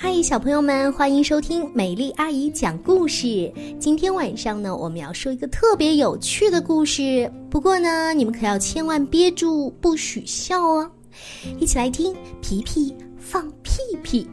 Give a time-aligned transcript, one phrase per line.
[0.00, 3.52] 嗨，小朋友们，欢迎收听美丽阿姨讲故事。
[3.80, 7.28] 今天晚上呢，我们要说一个特别有趣的故事。
[7.50, 10.88] 不过呢，你们可要千万憋住，不许笑哦。
[11.58, 14.24] 一起来听皮皮放屁屁。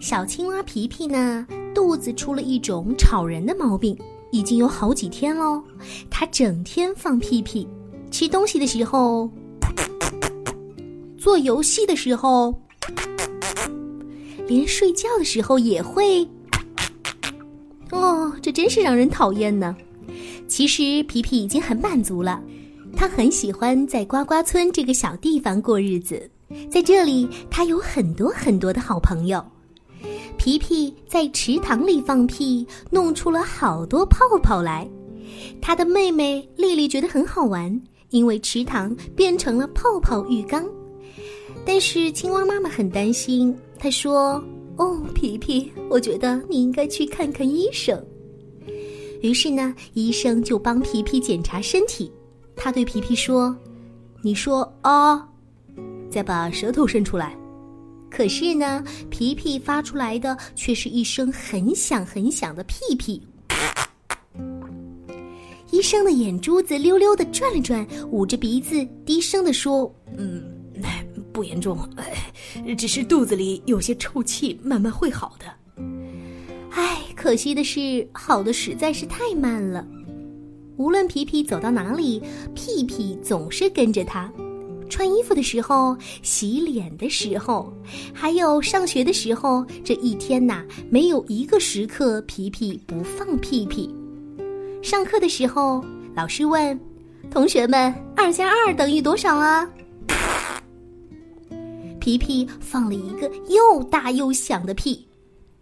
[0.00, 3.94] 小青蛙皮皮呢，肚子出了一种吵人的毛病，
[4.30, 5.62] 已经有好几天喽。
[6.08, 7.68] 它整天放屁屁，
[8.10, 9.28] 吃东西的时候，
[11.18, 12.58] 做游戏的时候。
[14.52, 16.28] 连睡觉的时候也会，
[17.90, 19.74] 哦，这真是让人讨厌呢。
[20.46, 22.38] 其实皮皮已经很满足了，
[22.94, 26.30] 他很喜欢在呱呱村这个小地方过日子，
[26.70, 29.42] 在这里他有很多很多的好朋友。
[30.36, 34.86] 皮皮在池塘里放屁，弄出了好多泡泡来。
[35.62, 37.80] 他的妹妹丽丽觉得很好玩，
[38.10, 40.62] 因为池塘变成了泡泡浴缸。
[41.64, 43.56] 但是青蛙妈妈很担心。
[43.78, 44.42] 她说
[44.78, 48.00] ：“哦，皮皮，我觉得你应该去看看医生。”
[49.22, 52.10] 于是呢，医生就帮皮皮检查身体。
[52.56, 53.56] 他对皮皮说
[54.22, 55.28] ：“你说啊，
[56.10, 57.36] 再把舌头伸出来。”
[58.10, 63.22] 可是呢，皮皮发出来的却是一声很响很响的屁屁。
[65.70, 70.42] 医生的眼珠子溜溜的转了转，捂着鼻子低声的说：“嗯。”
[71.32, 71.78] 不严重，
[72.76, 75.46] 只是肚子里有些臭气，慢慢会好的。
[76.70, 79.86] 唉，可惜的是，好的实在是太慢了。
[80.76, 82.22] 无论皮皮走到哪里，
[82.54, 84.30] 屁屁总是跟着他。
[84.88, 87.72] 穿衣服的时候，洗脸的时候，
[88.12, 93.94] 还有上学的时候，这一天呐，没有一个时刻皮皮不放屁屁。
[94.82, 95.82] 上课的时候，
[96.14, 96.78] 老师问
[97.30, 99.66] 同学们：“二加二等于多少啊？”
[102.02, 105.06] 皮皮放了一个又大又响的屁，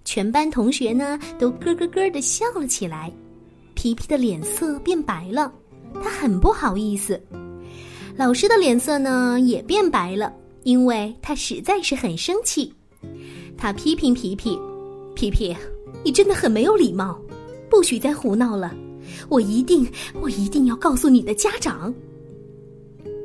[0.07, 3.13] 全班同学呢都咯咯咯的笑了起来。
[3.75, 5.53] 皮皮的脸色变白了，
[6.03, 7.23] 他很不好意思。
[8.17, 12.73] 老师的脸色呢也变白了，因为他实在是很生气。
[13.59, 14.59] 他批评皮皮
[15.15, 15.55] ：“皮皮，
[16.03, 17.21] 你真的很没有礼貌，
[17.69, 18.75] 不许再胡闹了！
[19.29, 19.87] 我一定，
[20.23, 21.95] 我一定要告诉你的家长。”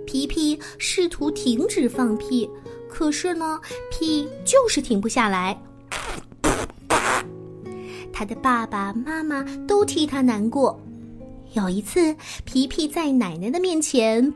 [0.06, 2.50] 皮皮试图停止放屁。
[2.90, 3.59] 可是呢，
[3.91, 5.59] 屁就是停不下来。
[8.13, 10.79] 他的爸爸妈妈都替他难过。
[11.53, 12.16] 有一次，
[12.46, 14.34] 皮皮在奶奶的面前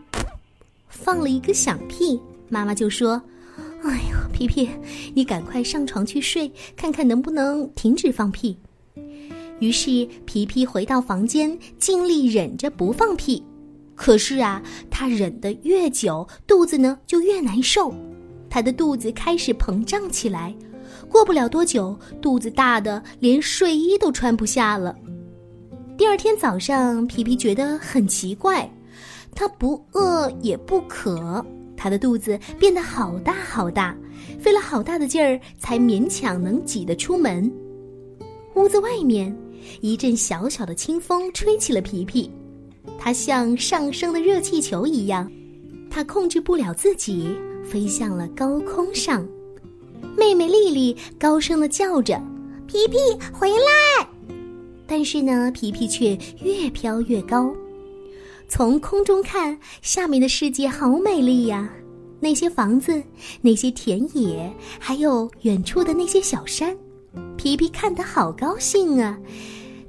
[0.87, 3.21] 放了一个响屁，妈妈就说
[3.83, 4.69] ：“哎呦，皮皮，
[5.13, 8.57] 你赶快上床去睡，看看能不能停止放屁。”
[9.59, 13.43] 于是，皮皮回到房间，尽力忍着不放屁。
[13.95, 17.93] 可是啊，他忍得越久，肚子呢就越难受。
[18.49, 20.53] 他的肚子开始膨胀起来，
[21.07, 24.95] 过不了多久，肚子大的连睡衣都穿不下了。
[25.97, 28.69] 第二天早上，皮皮觉得很奇怪，
[29.35, 31.45] 他不饿也不渴，
[31.75, 33.95] 他的肚子变得好大好大，
[34.39, 37.51] 费了好大的劲儿才勉强能挤得出门。
[38.55, 39.35] 屋子外面，
[39.81, 42.31] 一阵小小的清风吹起了皮皮，
[42.97, 45.29] 他像上升的热气球一样，
[45.89, 47.37] 他控制不了自己。
[47.66, 49.28] 飞向了高空上，
[50.18, 52.22] 妹妹丽丽高声的叫着
[52.68, 52.97] ：“皮皮
[53.31, 54.08] 回来！”
[54.88, 57.53] 但是呢，皮皮却越飘越高。
[58.47, 61.70] 从空中看，下面的世界好美丽呀！
[62.20, 63.02] 那些房子，
[63.42, 66.76] 那些田野，还有远处的那些小山，
[67.38, 69.18] 皮皮看得好高兴啊！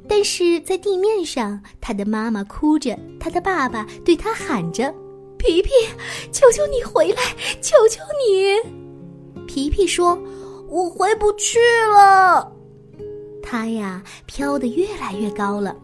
[0.07, 4.95] 但是在地面上，他的妈妈哭着，他的爸爸对他喊着。
[5.41, 5.71] 皮皮，
[6.31, 7.23] 求求你回来！
[7.62, 9.47] 求求你！
[9.47, 10.17] 皮皮说
[10.69, 11.59] ：“我回不去
[11.95, 12.53] 了。”
[13.43, 15.75] 他呀，飘得越来越高了。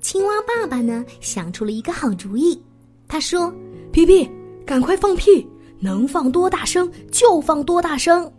[0.00, 2.62] 青蛙爸爸呢，想出了一个好主意。
[3.08, 3.52] 他说
[3.90, 4.30] ：“皮皮，
[4.64, 5.44] 赶快放屁，
[5.80, 8.32] 能放多大声就放多大声。”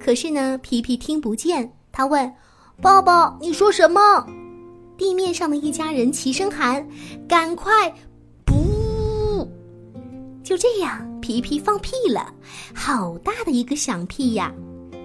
[0.00, 1.70] 可是呢，皮皮听不见。
[1.92, 2.32] 他问
[2.80, 4.26] ：“爸爸，你说什么？”
[4.96, 6.88] 地面上的一家人齐声喊
[7.28, 7.94] ：“赶快！”
[10.42, 12.32] 就这样，皮皮放屁了，
[12.74, 14.52] 好大的一个响屁呀！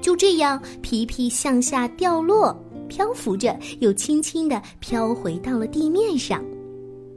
[0.02, 2.56] 就这样，皮皮向下掉落，
[2.88, 6.44] 漂浮着，又轻轻地飘回到了地面上。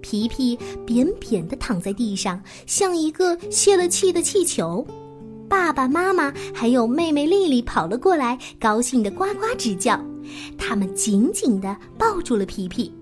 [0.02, 4.86] 皮皮扁扁地躺在地上，像一个泄了气的气球。
[5.48, 9.98] 爸爸妈妈还有妹妹丽丽跑了过来，高兴地呱呱直叫，
[10.56, 12.92] 他们紧紧地抱住了皮皮。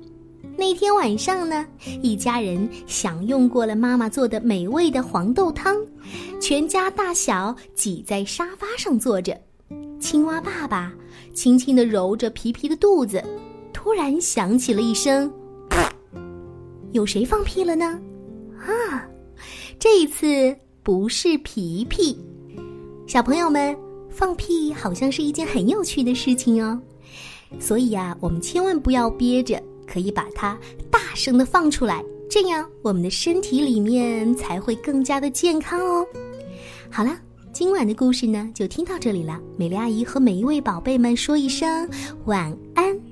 [0.58, 1.64] 那天晚上呢，
[2.02, 5.76] 一家人享用过了妈妈做的美味的黄豆汤，
[6.40, 9.40] 全家大小挤在沙发上坐着。
[10.00, 10.92] 青蛙爸爸
[11.32, 13.22] 轻轻地揉着皮皮的肚子，
[13.72, 15.32] 突然响起了一声
[16.90, 17.96] ：“有谁放屁了呢？”
[18.58, 19.08] 啊，
[19.78, 22.18] 这一次不是皮皮。
[23.06, 23.76] 小朋友们，
[24.10, 26.80] 放屁好像是一件很有趣的事情哦，
[27.60, 30.58] 所以呀，我们千万不要憋着，可以把它
[30.90, 36.06] 大声的放出来，这样我们的身体里面才会更加的健康哦。
[36.90, 37.18] 好了。
[37.50, 39.40] 今晚的故事呢，就听到这里了。
[39.56, 41.88] 美丽阿姨和每一位宝贝们说一声
[42.26, 43.07] 晚安。